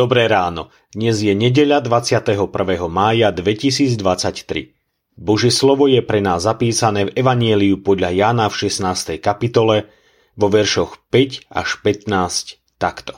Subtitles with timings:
[0.00, 2.48] Dobré ráno, dnes je nedeľa 21.
[2.88, 4.72] mája 2023.
[5.20, 9.20] Bože slovo je pre nás zapísané v Evanieliu podľa Jána v 16.
[9.20, 9.92] kapitole
[10.40, 13.12] vo veršoch 5 až 15 takto.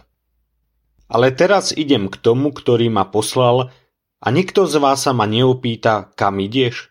[1.07, 3.71] Ale teraz idem k tomu, ktorý ma poslal
[4.19, 6.91] a nikto z vás sa ma neopýta, kam ideš?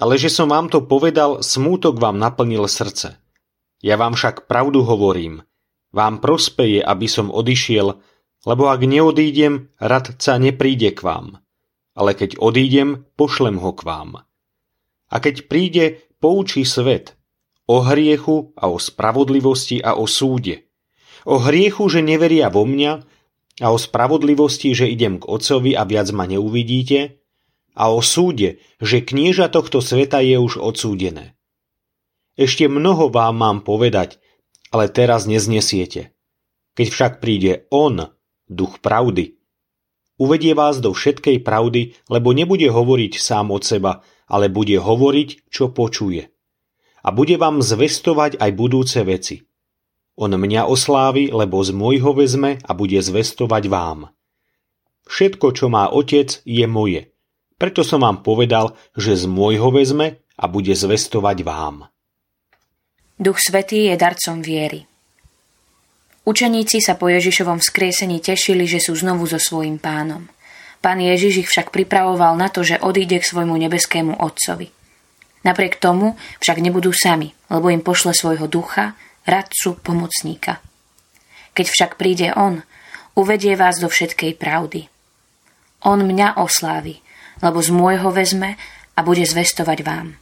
[0.00, 3.20] Ale že som vám to povedal, smútok vám naplnil srdce.
[3.84, 5.44] Ja vám však pravdu hovorím.
[5.92, 8.00] Vám prospeje, aby som odišiel,
[8.42, 11.26] lebo ak neodídem, radca nepríde k vám.
[11.92, 14.10] Ale keď odídem, pošlem ho k vám.
[15.12, 15.84] A keď príde,
[16.18, 17.14] poučí svet
[17.66, 20.66] o hriechu a o spravodlivosti a o súde.
[21.22, 22.92] O hriechu, že neveria vo mňa
[23.62, 27.22] a o spravodlivosti, že idem k Otcovi a viac ma neuvidíte
[27.78, 31.38] a o súde, že knieža tohto sveta je už odsúdené.
[32.34, 34.18] Ešte mnoho vám mám povedať,
[34.72, 36.16] ale teraz neznesiete.
[36.72, 38.08] Keď však príde On,
[38.50, 39.36] duch pravdy.
[40.20, 45.72] Uvedie vás do všetkej pravdy, lebo nebude hovoriť sám od seba, ale bude hovoriť, čo
[45.74, 46.30] počuje.
[47.02, 49.42] A bude vám zvestovať aj budúce veci.
[50.14, 54.12] On mňa oslávi, lebo z môjho vezme a bude zvestovať vám.
[55.08, 57.10] Všetko, čo má otec, je moje.
[57.58, 61.90] Preto som vám povedal, že z môjho vezme a bude zvestovať vám.
[63.18, 64.91] Duch Svetý je darcom viery.
[66.22, 70.30] Učeníci sa po Ježišovom vzkriesení tešili, že sú znovu so svojím pánom.
[70.78, 74.70] Pán Ježiš ich však pripravoval na to, že odíde k svojmu nebeskému Otcovi.
[75.42, 78.94] Napriek tomu však nebudú sami, lebo im pošle svojho ducha,
[79.26, 80.62] radcu, pomocníka.
[81.58, 82.62] Keď však príde On,
[83.18, 84.86] uvedie vás do všetkej pravdy.
[85.82, 87.02] On mňa oslávi,
[87.42, 88.54] lebo z môjho vezme
[88.94, 90.14] a bude zvestovať vám.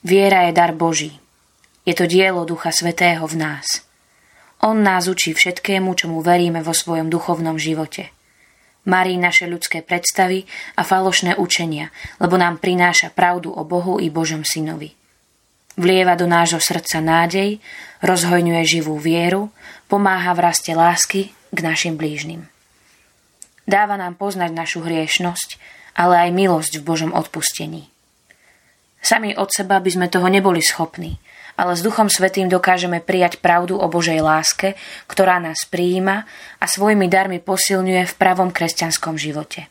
[0.00, 1.20] Viera je dar Boží.
[1.84, 3.68] Je to dielo Ducha Svetého v nás–
[4.60, 8.12] on nás učí všetkému, čomu veríme vo svojom duchovnom živote.
[8.88, 10.44] Marí naše ľudské predstavy
[10.76, 14.96] a falošné učenia, lebo nám prináša pravdu o Bohu i Božom synovi.
[15.80, 17.60] Vlieva do nášho srdca nádej,
[18.04, 19.52] rozhojňuje živú vieru,
[19.88, 22.48] pomáha v raste lásky k našim blížnym.
[23.64, 25.56] Dáva nám poznať našu hriešnosť,
[25.96, 27.88] ale aj milosť v Božom odpustení.
[29.00, 31.16] Sami od seba by sme toho neboli schopní,
[31.56, 34.76] ale s Duchom Svetým dokážeme prijať pravdu o Božej láske,
[35.08, 36.28] ktorá nás prijíma
[36.60, 39.68] a svojimi darmi posilňuje v pravom kresťanskom živote.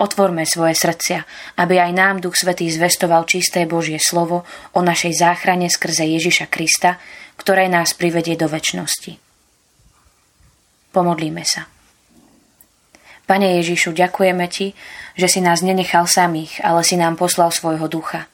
[0.00, 1.28] Otvorme svoje srdcia,
[1.60, 6.96] aby aj nám Duch Svetý zvestoval čisté Božie slovo o našej záchrane skrze Ježiša Krista,
[7.36, 9.20] ktoré nás privedie do väčšnosti.
[10.90, 11.68] Pomodlíme sa.
[13.30, 14.74] Pane Ježišu, ďakujeme Ti,
[15.14, 18.26] že si nás nenechal samých, ale si nám poslal svojho ducha.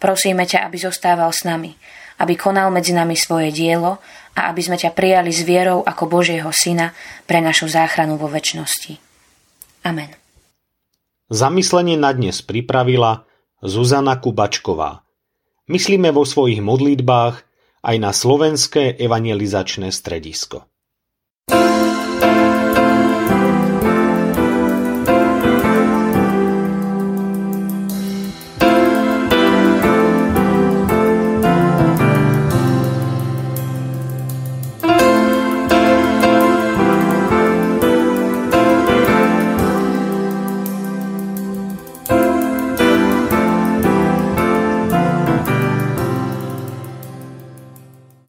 [0.00, 1.76] Prosíme ťa, aby zostával s nami,
[2.16, 4.00] aby konal medzi nami svoje dielo
[4.32, 6.96] a aby sme ťa prijali s vierou ako Božieho Syna
[7.28, 8.96] pre našu záchranu vo väčšnosti.
[9.84, 10.16] Amen.
[11.28, 13.28] Zamyslenie na dnes pripravila
[13.60, 15.04] Zuzana Kubačková.
[15.68, 17.36] Myslíme vo svojich modlitbách
[17.84, 20.64] aj na slovenské evangelizačné stredisko.
[21.50, 21.89] thank you